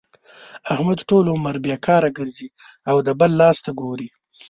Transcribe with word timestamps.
احمد 0.73 0.99
ټول 1.09 1.25
عمر 1.33 1.55
بېکاره 1.63 2.09
ګرځي 2.17 2.47
او 2.89 2.97
د 3.07 3.09
بل 3.19 3.31
لاس 3.39 3.57
ته 3.65 3.71
ګوري. 3.81 4.07